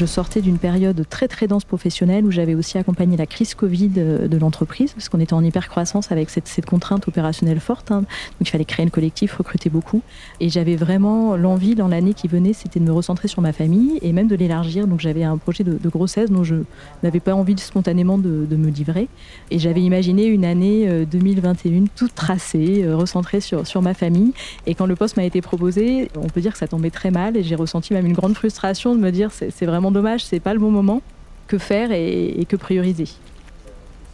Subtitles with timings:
[0.00, 3.90] Je sortais d'une période très très dense professionnelle où j'avais aussi accompagné la crise Covid
[3.98, 7.90] euh, de l'entreprise, parce qu'on était en hyper-croissance avec cette, contrainte opérationnelle forte.
[7.90, 7.98] Hein.
[7.98, 8.08] Donc
[8.40, 10.00] il fallait créer une collectif, recruter beaucoup.
[10.40, 13.98] Et j'avais vraiment l'envie dans l'année qui venait, c'était de me recentrer sur ma famille
[14.00, 14.86] et même de l'élargir.
[14.86, 16.54] Donc j'avais un projet de, grossesse dont je
[17.02, 19.06] n'avais pas envie spontanément de, de, me livrer.
[19.50, 24.32] Et j'avais imaginé une année 2021 euh, toute tracée, euh, recentrée sur, sur ma famille.
[24.64, 27.36] Et quand le poste m'a été proposé, on peut dire que ça tombait très mal
[27.36, 30.54] et j'ai ressenti même une grande frustration de me dire c'est vraiment dommage, c'est pas
[30.54, 31.02] le bon moment.
[31.46, 33.08] Que faire et, que prioriser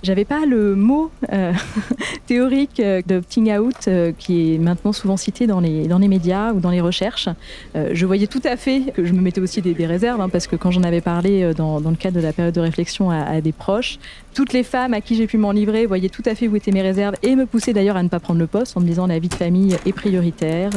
[0.06, 1.52] j'avais pas le mot euh,
[2.26, 6.52] théorique euh, d'opting out euh, qui est maintenant souvent cité dans les, dans les médias
[6.52, 7.28] ou dans les recherches.
[7.74, 10.54] je voyais tout à fait que je me mettais aussi des, réserves hein, parce que
[10.56, 13.40] quand j'en avais parlé dans, dans, le cadre de la période de réflexion à, à
[13.40, 13.98] des proches,
[14.34, 16.70] toutes les femmes à qui j'ai pu m'en livrer voyaient tout à fait où étaient
[16.70, 19.06] mes réserves et me poussaient d'ailleurs à ne pas prendre le poste en me disant
[19.06, 20.70] la vie de famille est prioritaire,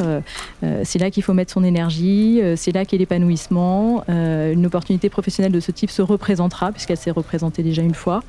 [0.82, 5.60] c'est là qu'il faut mettre son énergie, c'est là qu'est l'épanouissement, une opportunité professionnelle de
[5.60, 8.22] ce type se représentera puisqu'elle s'est représentée déjà une fois.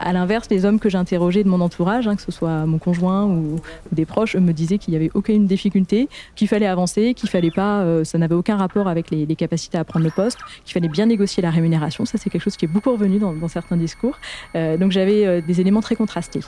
[0.00, 3.24] À l'inverse, les hommes que j'interrogeais de mon entourage, hein, que ce soit mon conjoint
[3.24, 3.60] ou,
[3.92, 7.80] des proches, me disaient qu'il n'y avait aucune difficulté, qu'il fallait avancer, qu'il fallait pas,
[7.80, 11.06] euh, ça n'avait aucun rapport avec les, capacités à prendre le poste, qu'il fallait bien
[11.06, 12.04] négocier la rémunération.
[12.04, 14.18] Ça, c'est quelque chose qui est beaucoup revenu dans, certains discours.
[14.54, 16.40] Euh, donc j'avais euh, des éléments très contrastés.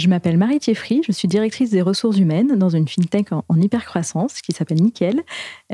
[0.00, 3.64] Je m'appelle Marie Thieffry, je suis directrice des ressources humaines dans une fintech en, hyper
[3.64, 5.20] hypercroissance qui s'appelle Nickel.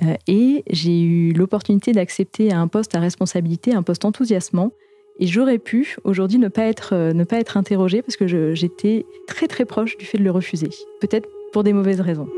[0.02, 4.72] Euh, et j'ai eu l'opportunité d'accepter un poste à responsabilité, un poste enthousiasmant.
[5.20, 9.64] Et j'aurais pu aujourd'hui ne euh, ne pas être interrogée parce que j'étais très très
[9.64, 10.70] proche du fait de le refuser.
[11.00, 12.28] Peut-être pour des mauvaises raisons.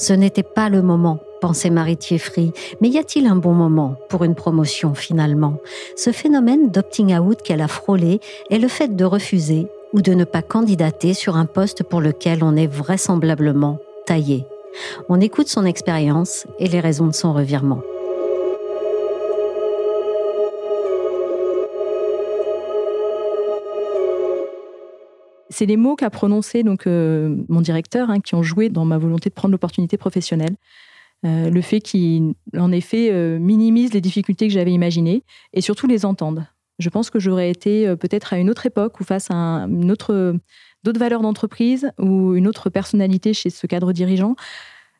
[0.00, 2.54] Ce n'était pas le moment pensait Marie Thieffry.
[2.80, 5.58] Mais y a-t-il un bon moment pour une promotion finalement?
[5.94, 10.24] Ce phénomène d'opting out qu'elle a frôlé est le fait de refuser ou de ne
[10.24, 14.46] pas candidater sur un poste pour lequel on est vraisemblablement taillé.
[15.10, 17.82] On écoute son expérience et les raisons de son revirement.
[25.50, 28.98] C'est les mots qu'a prononcés donc euh, mon directeur, hein, qui ont joué dans ma
[28.98, 30.54] volonté de prendre l'opportunité professionnelle.
[31.26, 35.88] Euh, le fait qu'ils, en effet, euh, minimisent les difficultés que j'avais imaginées et surtout
[35.88, 36.46] les entendent.
[36.78, 40.34] Je pense que j'aurais été peut-être à une autre époque ou face à une autre,
[40.82, 44.34] d'autres valeurs d'entreprise ou une autre personnalité chez ce cadre dirigeant.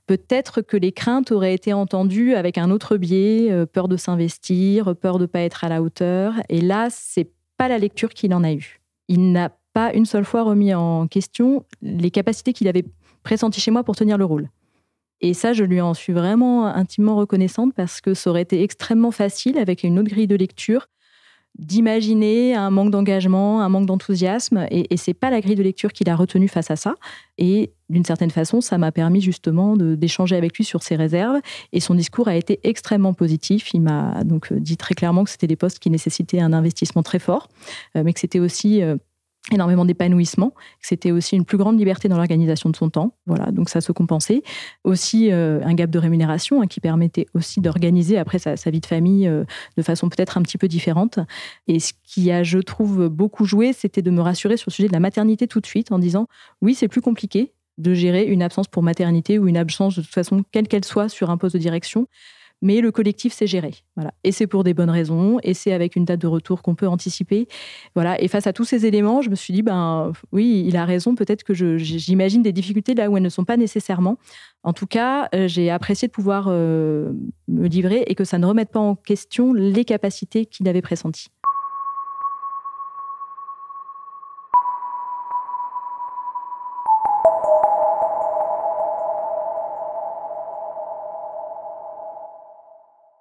[0.07, 5.17] Peut-être que les craintes auraient été entendues avec un autre biais, peur de s'investir, peur
[5.17, 6.35] de ne pas être à la hauteur.
[6.51, 8.83] Et là, c'est pas la lecture qu'il en a eue.
[9.09, 12.85] Il n'a pas une seule fois remis en question les capacités qu'il avait
[13.23, 14.49] pressenties chez moi pour tenir le rôle.
[15.21, 19.11] Et ça, je lui en suis vraiment intimement reconnaissante parce que ça aurait été extrêmement
[19.11, 20.87] facile, avec une autre grille de lecture,
[21.59, 24.67] d'imaginer un manque d'engagement, un manque d'enthousiasme.
[24.71, 26.95] Et, et c'est pas la grille de lecture qu'il a retenue face à ça.
[27.37, 31.41] Et d'une certaine façon, ça m'a permis justement d'échanger avec lui sur ses réserves.
[31.73, 33.75] Et son discours a été extrêmement positif.
[33.75, 37.19] Il m'a donc dit très clairement que c'était des postes qui nécessitaient un investissement très
[37.19, 37.49] fort,
[37.97, 38.97] euh, mais que c'était aussi euh,
[39.51, 43.15] énormément d'épanouissement, c'était aussi une plus grande liberté dans l'organisation de son temps.
[43.27, 44.43] Voilà, donc ça se compensait.
[44.85, 48.87] Aussi euh, un gap de rémunération hein, qui permettait aussi d'organiser après sa, vie de
[48.87, 49.45] famille euh,
[49.77, 51.19] de façon peut-être un petit peu différente.
[51.69, 54.89] Et ce qui a, je trouve, beaucoup joué, c'était de me rassurer sur le sujet
[54.89, 56.27] de la maternité tout de suite en disant
[56.61, 60.13] oui, c'est plus compliqué de gérer une absence pour maternité ou une absence de toute
[60.13, 62.07] façon, quelle qu'elle soit, sur un poste de direction
[62.63, 63.75] mais le collectif s'est géré.
[63.97, 64.13] Voilà.
[64.25, 66.87] Et c'est pour des bonnes raisons, et c'est avec une date de retour qu'on peut
[66.87, 67.49] anticiper.
[67.95, 68.21] Voilà.
[68.21, 71.15] Et face à tous ces éléments, je me suis dit, ben oui, il a raison,
[71.15, 74.19] peut-être que j'imagine des difficultés là où elles ne sont pas nécessairement.
[74.63, 77.13] En tout cas, euh, j'ai apprécié de pouvoir euh,
[77.49, 81.29] me livrer et que ça ne remette pas en question les capacités qu'il avait pressenties.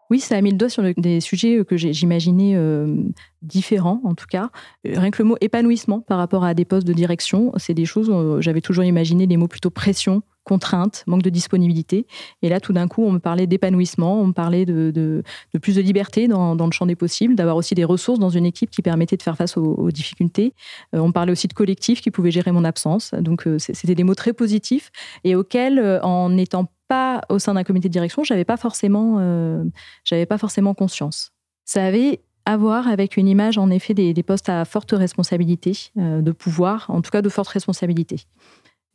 [0.10, 2.96] Oui, ça a mis le doigt sur des sujets que j'imaginais euh,
[3.44, 4.50] différents, en tout cas.
[4.88, 7.86] Euh, rien que le mot épanouissement par rapport à des postes de direction, c'est des
[7.86, 12.08] choses, où j'avais toujours imaginé des mots plutôt pression, contrainte, manque de disponibilité.
[12.42, 15.24] Et là, tout d'un coup, on me parlait d'épanouissement, on me parlait de,
[15.62, 18.72] plus de liberté dans, le champ des possibles, d'avoir aussi des ressources dans une équipe
[18.72, 20.54] qui permettait de faire face aux, difficultés.
[20.96, 23.14] Euh, on parlait aussi de collectif qui pouvait gérer mon absence.
[23.14, 24.92] Donc, c'était des mots très positifs
[25.24, 29.64] et auxquels, en étant pas au sein d'un comité de direction, j'avais pas forcément, euh,
[30.04, 31.32] j'avais pas forcément conscience.
[31.64, 36.22] Ça avait à voir avec une image en effet des, postes à forte responsabilité, euh,
[36.22, 38.24] de pouvoir, en tout cas de forte responsabilité.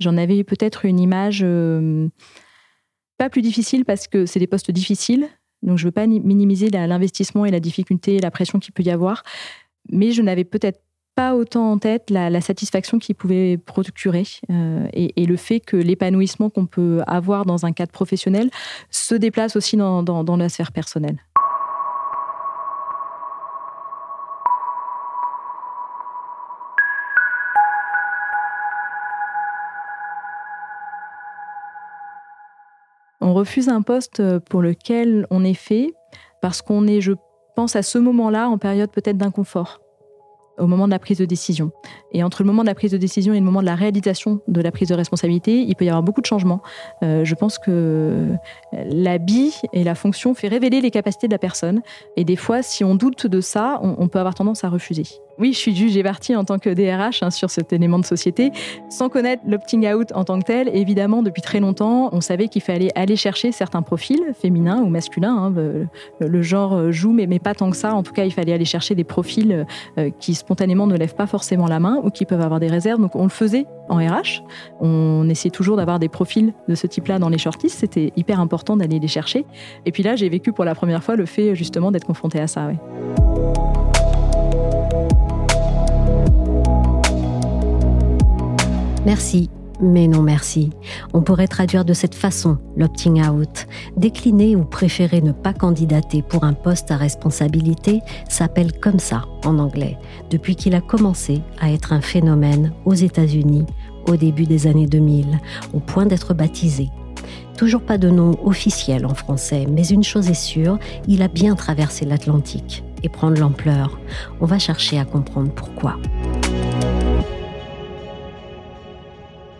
[0.00, 2.08] J'en avais peut-être une image euh,
[3.17, 5.29] pas plus difficile parce que c'est des postes difficiles,
[5.62, 8.91] donc je veux pas minimiser l'investissement et la difficulté et la pression qu'il peut y
[8.91, 9.23] avoir,
[9.88, 10.81] mais je n'avais peut-être
[11.14, 14.25] pas autant en tête la, satisfaction qu'il pouvait procurer
[14.93, 18.50] et, le fait que l'épanouissement qu'on peut avoir dans un cadre professionnel
[18.90, 21.19] se déplace aussi dans, dans la sphère personnelle.
[33.20, 35.94] On refuse un poste pour lequel on est fait
[36.43, 37.12] parce qu'on est, je
[37.56, 39.81] pense, à ce moment-là en période peut-être d'inconfort
[40.58, 41.72] au moment de la prise de décision.
[42.12, 44.40] Et entre le moment de la prise de décision et le moment de la réalisation
[44.48, 46.62] de la prise de responsabilité, il peut y avoir beaucoup de changements.
[47.02, 48.28] Euh, je pense que
[48.72, 51.82] l'habit et la fonction fait révéler les capacités de la personne.
[52.16, 55.04] Et des fois, si on doute de ça, on peut avoir tendance à refuser.
[55.38, 58.04] Oui, je suis juge et partie en tant que DRH hein, sur cet élément de
[58.04, 58.52] société.
[58.88, 62.62] Sans connaître l'opting out en tant que tel, évidemment, depuis très longtemps, on savait qu'il
[62.62, 65.52] fallait aller chercher certains profils, féminins ou masculins.
[65.56, 65.86] Hein,
[66.20, 67.94] le, genre joue, mais, mais, pas tant que ça.
[67.94, 69.66] En tout cas, il fallait aller chercher des profils
[69.98, 73.00] euh, qui spontanément ne lèvent pas forcément la main ou qui peuvent avoir des réserves.
[73.00, 74.42] Donc, on le faisait en RH.
[74.81, 77.78] On essayait toujours d'avoir des profils de ce type-là dans les shortlists.
[77.81, 79.44] C'était hyper important d'aller les chercher.
[79.84, 82.46] Et puis là, j'ai vécu pour la première fois le fait justement d'être confronté à
[82.46, 82.70] ça.
[89.04, 90.70] Merci, mais non merci.
[91.12, 93.66] On pourrait traduire de cette façon l'opting out.
[93.96, 99.58] Décliner ou préférer ne pas candidater pour un poste à responsabilité s'appelle comme ça en
[99.58, 99.98] anglais,
[100.30, 103.66] depuis qu'il a commencé à être un phénomène aux États-Unis
[104.08, 105.38] au début des années 2000,
[105.72, 106.88] au point d'être baptisé.
[107.56, 110.78] Toujours pas de nom officiel en français, mais une chose est sûre,
[111.08, 113.98] il a bien traversé l'Atlantique et prendre l'ampleur.
[114.40, 115.96] On va chercher à comprendre pourquoi.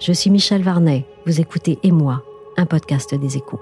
[0.01, 1.07] Je suis Michel Varnet.
[1.25, 2.23] Vous écoutez Et moi,
[2.57, 3.61] un podcast des échos.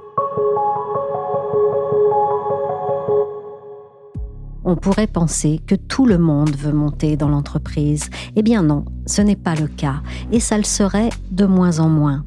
[4.64, 8.08] On pourrait penser que tout le monde veut monter dans l'entreprise.
[8.34, 11.88] Eh bien non, ce n'est pas le cas, et ça le serait de moins en
[11.88, 12.24] moins.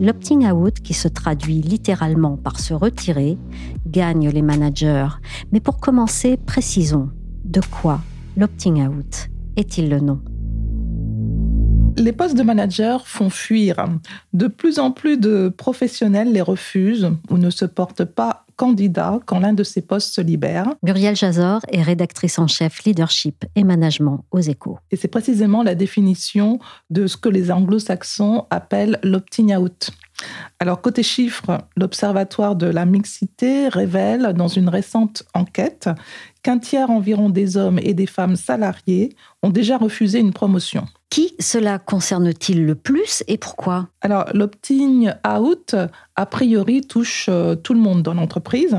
[0.00, 3.38] L'opting out, qui se traduit littéralement par se retirer,
[3.86, 5.08] gagne les managers.
[5.52, 7.10] Mais pour commencer, précisons,
[7.44, 8.00] de quoi
[8.36, 10.20] l'opting out est-il le nom?
[11.96, 13.86] Les postes de manager font fuir.
[14.32, 19.40] De plus en plus de professionnels les refusent ou ne se portent pas candidats quand
[19.40, 20.74] l'un de ces postes se libère.
[20.82, 24.78] Muriel Jazor est rédactrice en chef leadership et management aux échos.
[24.90, 26.58] Et c'est précisément la définition
[26.90, 29.90] de ce que les anglo-saxons appellent l'opting out.
[30.60, 35.88] Alors, côté chiffres, l'Observatoire de la mixité révèle dans une récente enquête
[36.42, 40.86] qu'un tiers environ des hommes et des femmes salariés ont déjà refusé une promotion.
[41.10, 43.88] Qui cela concerne-t-il le plus et pourquoi?
[44.00, 45.74] Alors, l'opting out,
[46.16, 48.76] a priori, touche euh, tout le monde dans l'entreprise,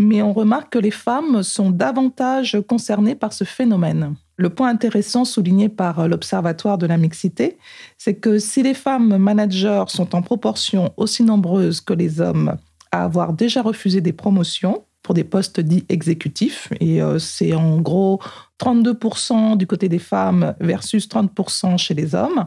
[0.00, 4.14] mais on remarque que les femmes sont davantage concernées par ce phénomène.
[4.38, 7.58] Le point intéressant souligné par l'Observatoire de la mixité,
[7.98, 12.56] c'est que si les femmes managers sont en proportion aussi nombreuses que les hommes
[12.90, 17.78] à avoir déjà refusé des promotions pour des postes dits exécutifs, et euh, c'est en
[17.78, 18.20] gros
[18.58, 22.46] 32% du côté des femmes versus 30% chez les hommes,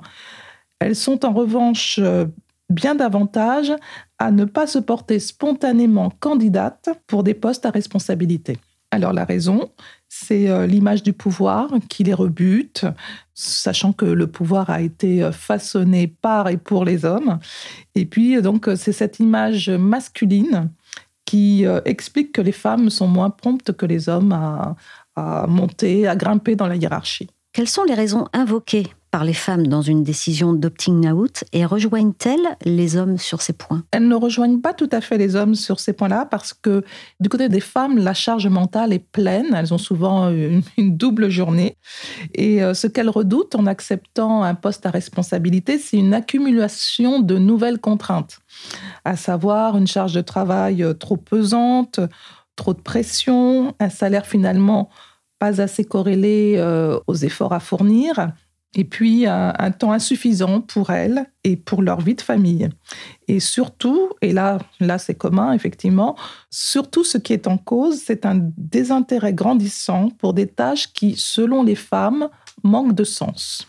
[0.80, 2.26] elles sont en revanche euh,
[2.70, 3.72] bien davantage
[4.24, 8.58] à ne pas se porter spontanément candidates pour des postes à responsabilité.
[8.90, 9.70] Alors la raison,
[10.08, 12.86] c'est euh, l'image du pouvoir qui les rebute,
[13.34, 17.40] sachant que le pouvoir a été euh, façonné par et pour les hommes.
[17.96, 20.70] Et puis donc c'est cette image masculine
[21.26, 26.16] qui euh, explique que les femmes sont moins promptes que les hommes à monter, à
[26.16, 27.30] grimper dans la hiérarchie.
[27.52, 32.58] Quelles sont les raisons invoquées par les femmes dans une décision d'opting out et rejoignent-elles
[32.66, 33.84] les hommes sur ces points?
[33.92, 36.84] Elles ne rejoignent pas tout à fait les hommes sur ces points-là parce que
[37.20, 39.54] du côté des femmes, la charge mentale est pleine.
[39.54, 41.78] Elles ont souvent une, double journée.
[42.34, 47.38] Et euh, ce qu'elles redoutent en acceptant un poste à responsabilité, c'est une accumulation de
[47.38, 48.40] nouvelles contraintes,
[49.06, 52.00] à savoir une charge de travail euh, trop pesante,
[52.56, 54.90] trop de pression, un salaire finalement
[55.38, 58.34] pas assez corrélé euh, aux efforts à fournir
[58.76, 62.70] et puis un, temps insuffisant pour elles et pour leur vie de famille.
[63.28, 66.16] Et surtout, et là, là c'est commun effectivement,
[66.50, 71.64] surtout ce qui est en cause, c'est un désintérêt grandissant pour des tâches qui, selon
[71.64, 72.30] les femmes,
[72.64, 73.68] manquent de sens.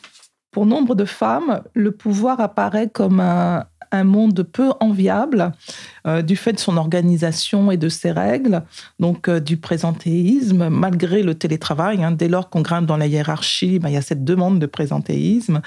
[0.51, 5.53] Pour nombre de femmes, le pouvoir apparaît comme un, un monde peu enviable
[6.07, 8.63] euh, du fait de son organisation et de ses règles,
[8.99, 12.03] donc euh, du présentéisme, malgré le télétravail.
[12.03, 14.67] Hein, dès lors qu'on grimpe dans la hiérarchie, ben, il y a cette demande de
[14.67, 15.63] présentéisme.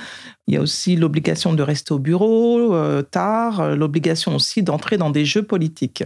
[0.48, 5.10] Il y a aussi l'obligation de rester au bureau euh, tard, l'obligation aussi d'entrer dans
[5.10, 6.04] des jeux politiques.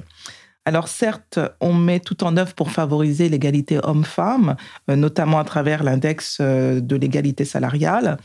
[0.64, 4.56] Alors certes, on met tout en œuvre pour favoriser l'égalité homme-femme,
[4.88, 8.18] notamment à travers l'index de l'égalité salariale.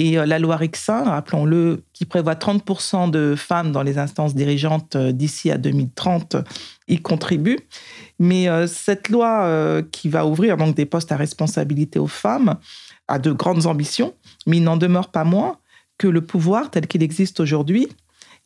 [0.00, 4.96] Et euh, la loi Rixin, rappelons-le, qui prévoit 30% de femmes dans les instances dirigeantes
[4.96, 6.36] d'ici à 2030,
[6.88, 7.58] y contribue.
[8.18, 12.56] Mais cette loi qui va ouvrir donc des postes à responsabilité aux femmes
[13.08, 14.12] a de grandes ambitions,
[14.46, 15.56] mais il n'en demeure pas moins
[15.96, 17.88] que le pouvoir tel qu'il existe aujourd'hui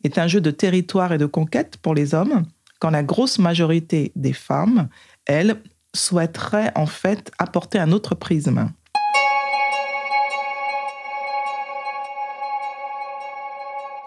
[0.05, 2.45] est un jeu de territoire et de conquête pour les hommes
[2.79, 4.89] quand la grosse majorité des femmes,
[5.25, 5.61] elles,
[5.93, 8.69] souhaiteraient en fait apporter un autre prisme.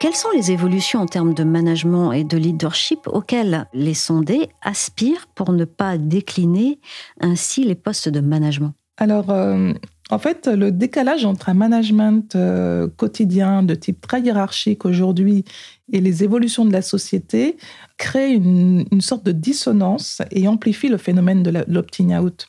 [0.08, 5.26] Quelles sont les évolutions en termes de management et de leadership auxquelles les sondés aspirent
[5.34, 6.80] pour ne pas décliner
[7.20, 8.72] ainsi les postes de management?
[8.96, 9.74] Alors, euh,
[10.08, 15.44] en fait, le décalage entre un management euh, quotidien de type très hiérarchique aujourd'hui
[15.92, 17.58] et les évolutions de la société
[17.98, 22.48] crée une, sorte de dissonance et amplifie le phénomène de l'opting out.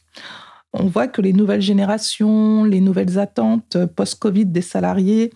[0.74, 5.32] On voit que les nouvelles générations, les nouvelles attentes post-Covid des salariés,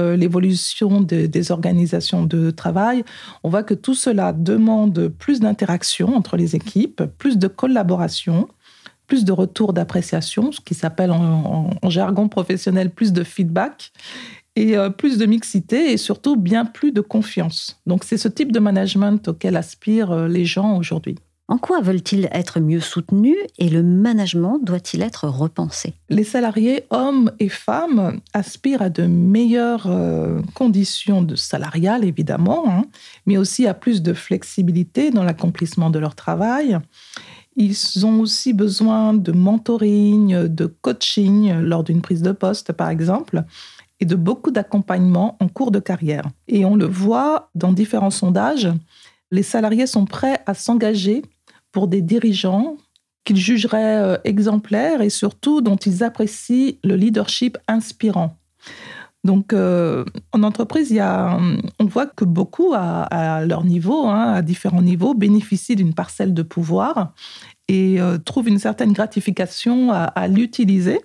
[0.00, 3.04] euh, l'évolution des organisations de travail,
[3.44, 8.48] on voit que tout cela demande plus d'interaction entre les équipes, plus de collaboration,
[9.08, 13.90] plus de retour d'appréciation, ce qui s'appelle en, jargon professionnel plus de feedback
[14.54, 17.80] et euh, plus de mixité et surtout bien plus de confiance.
[17.86, 21.16] Donc c'est ce type de management auquel aspirent euh, les gens aujourd'hui.
[21.50, 25.94] En quoi veulent-ils être mieux soutenus et le management doit-il être repensé?
[26.10, 32.84] Les salariés, hommes et femmes, aspirent à de meilleures euh, conditions de salariales, évidemment, hein,
[33.24, 36.78] mais aussi à plus de flexibilité dans l'accomplissement de leur travail
[37.58, 43.42] ils ont aussi besoin de mentoring, de coaching lors d'une prise de poste, par exemple,
[43.98, 46.28] et de beaucoup d'accompagnement en cours de carrière.
[46.46, 48.68] Et on le voit dans différents sondages,
[49.32, 51.22] les salariés sont prêts à s'engager
[51.72, 52.76] pour des dirigeants
[53.24, 58.38] qu'ils jugeraient euh, exemplaires et surtout dont ils apprécient le leadership inspirant.
[59.24, 61.38] Donc, euh, en entreprise, y a,
[61.78, 66.42] on voit que beaucoup, à, leur niveau, hein, à différents niveaux, bénéficient d'une parcelle de
[66.42, 67.12] pouvoir
[67.66, 71.00] et euh, trouvent une certaine gratification à, l'utiliser.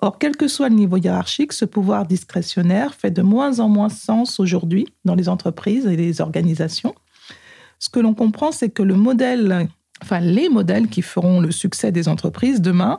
[0.00, 3.88] Or, quel que soit le niveau hiérarchique, ce pouvoir discrétionnaire fait de moins en moins
[3.88, 6.94] sens aujourd'hui dans les entreprises et les organisations.
[7.78, 9.68] Ce que l'on comprend, c'est que le modèle,
[10.02, 12.98] enfin les modèles qui feront le succès des entreprises demain,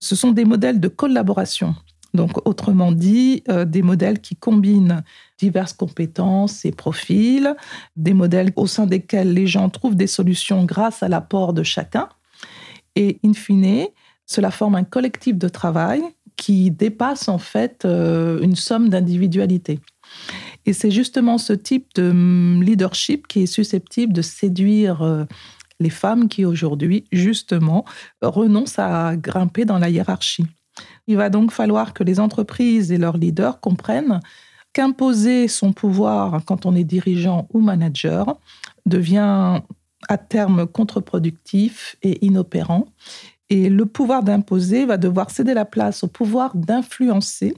[0.00, 1.74] ce sont des modèles de collaboration
[2.14, 5.02] donc, autrement dit, euh, des modèles qui combinent
[5.36, 7.54] diverses compétences et profils,
[7.96, 12.08] des modèles au sein desquels les gens trouvent des solutions grâce à l'apport de chacun.
[12.94, 13.88] Et in fine,
[14.26, 16.02] cela forme un collectif de travail
[16.36, 19.80] qui dépasse en fait euh, une somme d'individualité.
[20.66, 25.24] Et c'est justement ce type de hum, leadership qui est susceptible de séduire euh,
[25.80, 27.84] les femmes qui aujourd'hui, justement,
[28.22, 30.46] renoncent à grimper dans la hiérarchie.
[31.06, 34.20] Il va donc falloir que les entreprises et leurs leaders comprennent
[34.72, 38.36] qu'imposer son pouvoir quand on est dirigeant ou manager
[38.86, 39.60] devient
[40.08, 42.86] à terme contre-productif et inopérant.
[43.50, 47.54] Et le pouvoir d'imposer va devoir céder la place au pouvoir d'influencer.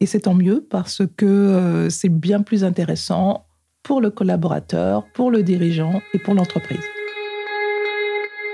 [0.00, 3.46] Et c'est tant mieux parce que euh, c'est bien plus intéressant
[3.82, 6.84] pour le collaborateur, pour le dirigeant et pour l'entreprise.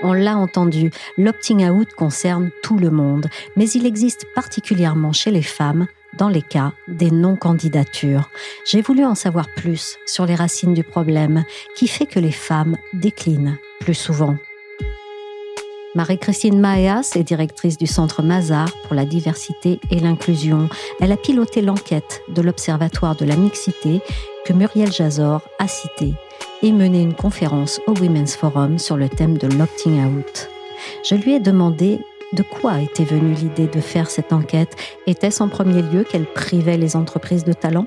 [0.03, 5.43] On l'a entendu, l'opting out concerne tout le monde, mais il existe particulièrement chez les
[5.43, 5.87] femmes
[6.19, 8.31] dans les cas des non-candidatures.
[8.65, 11.45] J'ai voulu en savoir plus sur les racines du problème
[11.77, 14.37] qui fait que les femmes déclinent plus souvent.
[15.97, 20.69] Marie-Christine Maéas est directrice du Centre Mazar pour la diversité et l'inclusion.
[21.01, 24.01] Elle a piloté l'enquête de l'Observatoire de la mixité
[24.45, 26.15] que Muriel Jazor a citée
[26.63, 30.49] et mené une conférence au Women's Forum sur le thème de l'opting out.
[31.09, 31.99] Je lui ai demandé
[32.35, 34.77] de quoi était venue l'idée de faire cette enquête.
[35.09, 37.87] Était-ce en premier lieu qu'elle privait les entreprises de talent?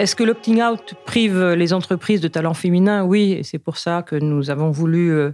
[0.00, 4.00] Est-ce que l'opting out prive les entreprises de talent féminin Oui, et c'est pour ça
[4.00, 5.32] que nous avons voulu euh,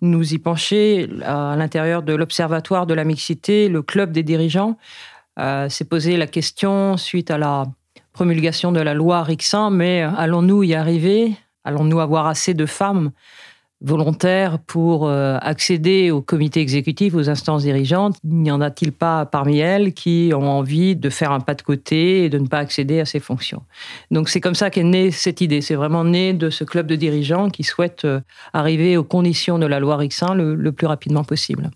[0.00, 4.76] nous y pencher à l'intérieur de l'Observatoire de la mixité, le club des dirigeants.
[5.38, 7.66] Euh, s'est posé la question suite à la
[8.12, 11.36] promulgation de la loi Rixin, mais allons-nous y arriver?
[11.62, 13.12] Allons-nous avoir assez de femmes?
[13.80, 19.58] Volontaires pour euh, accéder au comité exécutif, aux instances dirigeantes N'y en a-t-il pas parmi
[19.58, 22.98] elles qui ont envie de faire un pas de côté et de ne pas accéder
[23.00, 23.62] à ces fonctions?
[24.10, 25.60] Donc c'est comme ça qu'est née cette idée.
[25.60, 28.20] C'est vraiment né de ce club de dirigeants qui souhaitent euh,
[28.52, 31.70] arriver aux conditions de la loi Rixin le, le plus rapidement possible.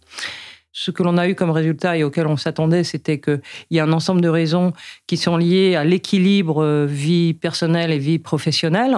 [0.72, 3.84] Ce que l'on a eu comme résultat et auquel on s'attendait, c'était qu'il y a
[3.84, 4.72] un ensemble de raisons
[5.06, 8.96] qui sont liées à l'équilibre euh, vie personnelle et vie professionnelle.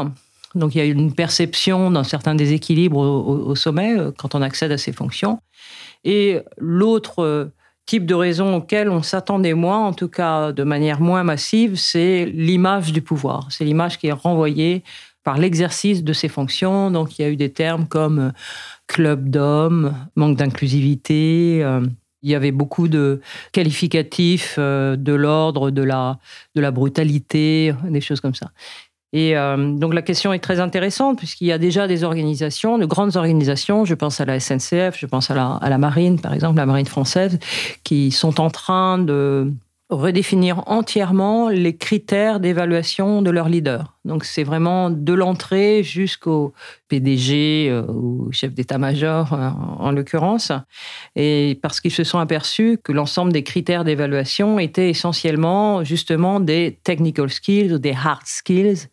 [0.54, 4.72] Donc il y a une perception d'un certain déséquilibre au, sommet euh, quand on accède
[4.72, 5.40] à ces fonctions.
[6.04, 7.46] Et l'autre euh,
[7.86, 12.26] type de raison auquel on s'attendait moins, en tout cas de manière moins massive, c'est
[12.26, 13.48] l'image du pouvoir.
[13.50, 14.84] C'est l'image qui est renvoyée
[15.24, 16.90] par l'exercice de ces fonctions.
[16.90, 18.30] Donc il y a eu des termes comme euh,
[18.86, 21.64] club d'hommes, manque d'inclusivité.
[22.22, 23.20] Il y avait beaucoup de
[23.52, 26.18] qualificatifs de l'ordre de la,
[26.54, 28.50] de la brutalité, des choses comme ça.
[29.14, 32.84] Et euh, donc la question est très intéressante puisqu'il y a déjà des organisations, de
[32.84, 36.34] grandes organisations, je pense à la SNCF, je pense à la, à la Marine par
[36.34, 37.38] exemple, la Marine française,
[37.84, 39.52] qui sont en train de
[40.00, 43.94] redéfinir entièrement les critères d'évaluation de leurs leaders.
[44.04, 46.52] Donc c'est vraiment de l'entrée jusqu'au
[46.88, 49.48] PDG euh, ou chef d'état-major euh,
[49.78, 50.52] en l'occurrence,
[51.16, 56.78] et parce qu'ils se sont aperçus que l'ensemble des critères d'évaluation étaient essentiellement justement des
[56.84, 58.88] technical skills ou des hard skills,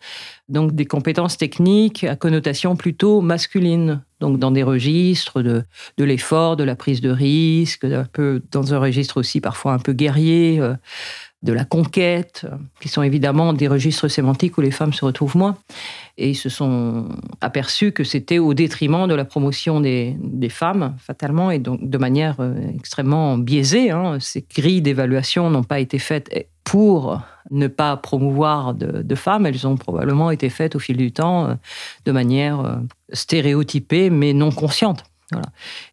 [0.52, 5.64] donc des compétences techniques à connotation plutôt masculine, donc dans des registres de,
[5.98, 9.80] de l'effort, de la prise de risque, un peu dans un registre aussi parfois un
[9.80, 10.60] peu guerrier.
[10.60, 10.76] Euh,
[11.44, 12.46] de la conquête,
[12.82, 15.58] qui sont évidemment des registres sémantiques où les femmes se retrouvent moins.
[16.18, 17.10] Et ils se sont
[17.42, 20.16] aperçus que c'était au détriment de la promotion des,
[20.50, 23.90] femmes, fatalement, et donc de manière euh, extrêmement biaisée.
[23.90, 24.18] Hein.
[24.20, 26.30] Ces grilles d'évaluation n'ont pas été faites
[26.64, 31.48] pour ne pas promouvoir de, femmes, elles ont probablement été faites au fil du temps
[31.48, 31.56] euh,
[32.06, 32.76] de manière euh,
[33.12, 35.04] stéréotypée, mais non consciente.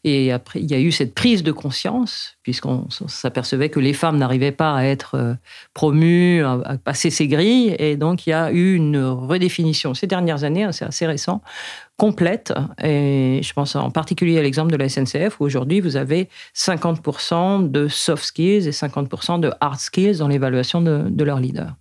[0.04, 4.16] Et après, il y a eu cette prise de conscience, puisqu'on s'apercevait que les femmes
[4.16, 5.34] n'arrivaient pas à être euh,
[5.74, 10.44] promues, à, passer ces grilles, et donc il y a eu une redéfinition ces dernières
[10.44, 11.42] années, hein, c'est assez récent,
[11.96, 12.52] complète.
[12.82, 17.70] Et je pense en particulier à l'exemple de la SNCF, où aujourd'hui vous avez 50%
[17.70, 21.74] de soft skills et 50% de hard skills dans l'évaluation de, de leurs leaders.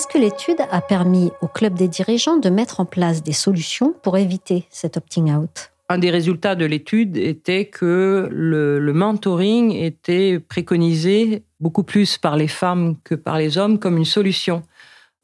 [0.00, 3.94] Est-ce que l'étude a permis au club des dirigeants de mettre en place des solutions
[4.02, 5.72] pour éviter cet opting out?
[5.90, 12.48] Un des résultats de l'étude était que le, mentoring était préconisé beaucoup plus par les
[12.48, 14.62] femmes que par les hommes comme une solution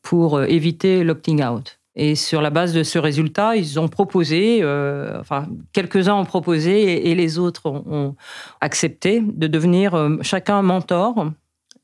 [0.03, 1.79] pour euh, éviter l'opting out.
[1.95, 7.09] Et sur la base de ce résultat, ils ont proposé, euh, enfin quelques-uns ont proposé
[7.11, 8.15] et, les autres ont,
[8.61, 11.31] accepté de devenir euh, chacun mentor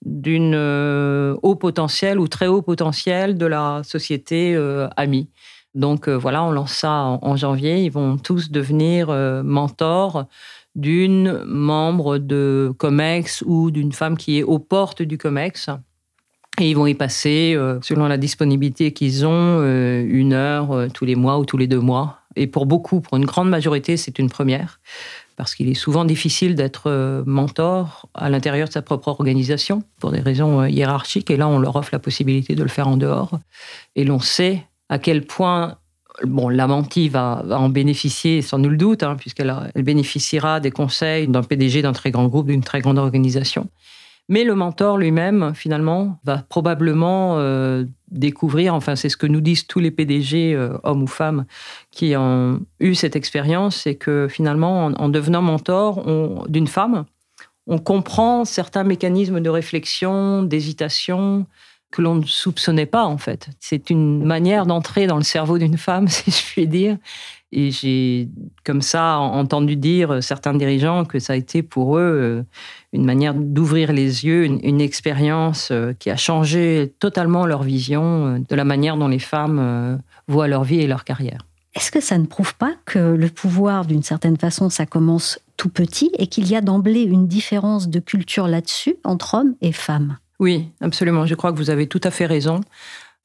[0.04, 5.28] d'une euh, haut potentiel ou très haut potentiel de la société euh, amie.
[5.74, 7.82] Donc euh, voilà, on lance ça en, janvier.
[7.82, 9.08] Ils vont tous devenir
[9.44, 10.26] mentors
[10.74, 15.70] d'une membre de COMEX ou d'une femme qui est aux portes du COMEX.
[16.60, 21.38] Et ils vont y passer, selon la disponibilité qu'ils ont, une heure tous les mois
[21.38, 22.18] ou tous les deux mois.
[22.36, 24.80] Et pour beaucoup, pour une grande majorité, c'est une première
[25.36, 30.10] parce qu'il est souvent difficile d'être euh, mentor à l'intérieur de sa propre organisation pour
[30.12, 31.30] des raisons euh, hiérarchiques.
[31.30, 33.38] Et là, on leur offre la possibilité de le faire en dehors.
[33.96, 35.76] Et l'on sait à quel point
[36.24, 41.26] Bon, la mentie va, en bénéficier sans nul doute, hein, puisqu'elle elle bénéficiera des conseils
[41.26, 43.68] d'un PDG d'un très grand groupe, d'une très grande organisation.
[44.28, 49.66] Mais le mentor lui-même, finalement, va probablement euh, découvrir, enfin c'est ce que nous disent
[49.66, 51.44] tous les PDG, euh, hommes ou femmes,
[51.90, 56.04] qui ont eu cette expérience, c'est que finalement, en, devenant mentor
[56.48, 57.04] d'une femme,
[57.66, 61.46] on comprend certains mécanismes de réflexion, d'hésitation,
[61.90, 63.50] que l'on ne soupçonnait pas en fait.
[63.60, 66.96] C'est une manière d'entrer dans le cerveau d'une femme, si je puis dire,
[67.52, 68.28] et j'ai
[68.64, 72.42] comme ça entendu dire certains dirigeants que ça a été pour eux euh,
[72.92, 78.38] une manière d'ouvrir les yeux, une, expérience euh, qui a changé totalement leur vision euh,
[78.48, 81.46] de la manière dont les femmes voient leur vie et leur carrière.
[81.74, 85.70] Est-ce que ça ne prouve pas que le pouvoir, d'une certaine façon, ça commence tout
[85.70, 90.18] petit et qu'il y a d'emblée une différence de culture là-dessus entre hommes et femmes?
[90.38, 91.24] Oui, absolument.
[91.24, 92.60] Je crois que vous avez tout à fait raison.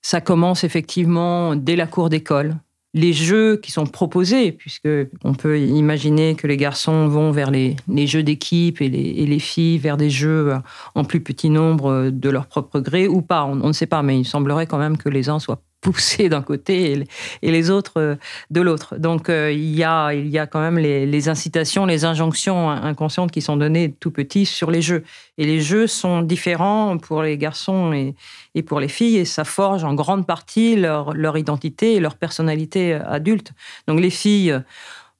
[0.01, 2.55] Ça commence effectivement dès la cour d'école
[2.97, 4.89] les jeux qui sont proposés, puisque
[5.23, 7.75] on peut imaginer que les garçons vont vers les,
[8.07, 10.53] jeux d'équipe et les, filles vers des jeux
[10.95, 14.01] en plus petit nombre de leur propre gré ou pas, on, on ne sait pas,
[14.01, 17.05] mais il semblerait quand même que les uns soient poussés d'un côté
[17.41, 18.15] et, les autres euh,
[18.51, 18.97] de l'autre.
[18.97, 23.31] Donc euh, il, y a, il y a quand même les, incitations, les injonctions inconscientes
[23.31, 25.05] qui sont données tout petit sur les jeux.
[25.37, 28.15] Et les jeux sont différents pour les garçons et,
[28.63, 33.53] pour les filles et ça forge en grande partie leur, identité et leur personnalité adulte.
[33.87, 34.59] Donc les filles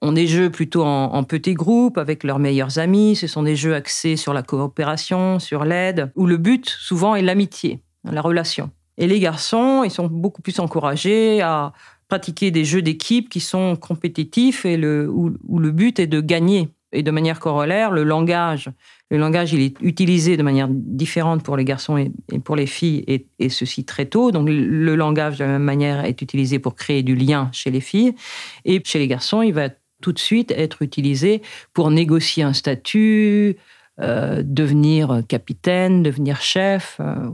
[0.01, 3.15] ont des jeux plutôt en, en, petits groupes avec leurs meilleurs amis.
[3.15, 7.21] Ce sont des jeux axés sur la coopération, sur l'aide, où le but souvent est
[7.21, 8.69] l'amitié, la relation.
[8.97, 11.73] Et les garçons, ils sont beaucoup plus encouragés à
[12.07, 16.69] pratiquer des jeux d'équipe qui sont compétitifs et où, le but est de gagner.
[16.93, 18.69] Et de manière corollaire, le langage,
[19.11, 23.03] le langage, il est utilisé de manière différente pour les garçons et, pour les filles,
[23.07, 24.31] et, et, ceci très tôt.
[24.31, 27.81] Donc, le langage, de la même manière, est utilisé pour créer du lien chez les
[27.81, 28.15] filles.
[28.63, 29.69] Et chez les garçons, il va
[30.01, 31.41] tout de suite être utilisé
[31.73, 33.57] pour négocier un statut,
[33.99, 36.97] euh, devenir capitaine, devenir chef.
[36.99, 37.29] Euh.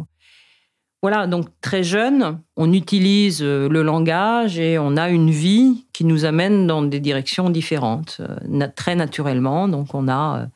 [1.03, 6.05] Voilà, donc très jeune, on utilise euh, le langage et on a une vie qui
[6.05, 8.21] nous amène dans des directions différentes,
[8.75, 9.67] très naturellement.
[9.67, 10.47] Donc on a,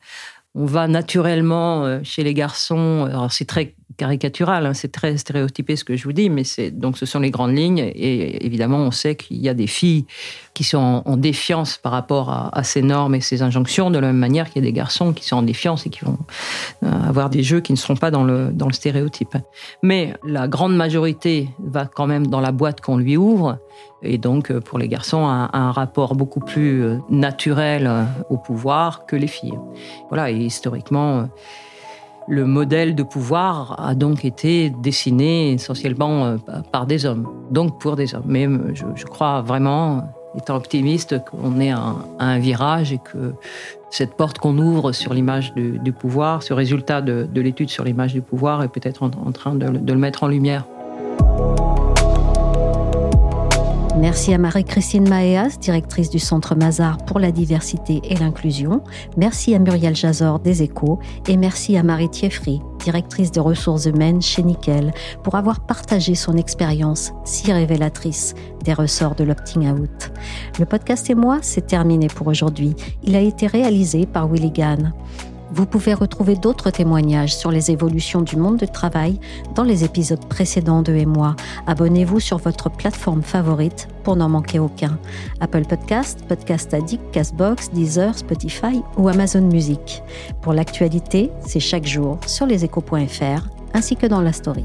[0.54, 3.06] on va naturellement chez les garçons.
[3.08, 6.70] Alors c'est très caricatural, hein, c'est très stéréotypé ce que je vous dis, mais c'est
[6.70, 7.78] donc ce sont les grandes lignes.
[7.78, 10.04] Et évidemment, on sait qu'il y a des filles
[10.52, 14.18] qui sont en, défiance par rapport à, ces normes et ces injonctions, de la même
[14.18, 16.18] manière qu'il y a des garçons qui sont en défiance et qui vont
[16.82, 19.36] euh, avoir des jeux qui ne seront pas dans le, dans le stéréotype.
[19.82, 23.58] Mais la grande majorité va quand même dans la boîte qu'on lui ouvre.
[24.02, 27.90] Et donc, euh, pour les garçons, un, un rapport beaucoup plus euh, naturel
[28.28, 29.58] au pouvoir que les filles.
[30.08, 31.28] Voilà, et historiquement,
[32.28, 36.36] le modèle de pouvoir a donc été dessiné essentiellement euh,
[36.72, 38.24] par des hommes, donc pour des hommes.
[38.26, 40.04] Mais euh, je, crois vraiment,
[40.36, 43.34] étant optimiste, qu'on est à un, virage et que
[43.90, 48.20] cette porte qu'on ouvre sur l'image du, pouvoir, ce résultat de, l'étude sur l'image du
[48.20, 50.64] pouvoir est peut-être en, train de le mettre en lumière.
[54.00, 58.80] Merci à Marie-Christine Maéas, directrice du Centre Mazar pour la diversité et l'inclusion.
[59.16, 64.22] Merci à Muriel Jazor des Échos et merci à Marie Thieffry, directrice des ressources humaines
[64.22, 64.92] chez Nickel,
[65.24, 68.34] pour avoir partagé son expérience si révélatrice
[68.64, 70.12] des ressorts de l'opting out.
[70.60, 72.76] Le podcast et moi, c'est terminé pour aujourd'hui.
[73.02, 74.92] Il a été réalisé par Willy Gann.
[75.50, 79.18] Vous pouvez retrouver d'autres témoignages sur les évolutions du monde du travail
[79.54, 81.36] dans les épisodes précédents de Et moi.
[81.66, 84.98] Abonnez-vous sur votre plateforme favorite pour n'en manquer aucun.
[85.40, 90.02] Apple Podcast, Podcast Addict, Castbox, Deezer, Spotify ou Amazon Music.
[90.42, 94.64] Pour l'actualité, c'est chaque jour sur leséchos.fr ainsi que dans la story.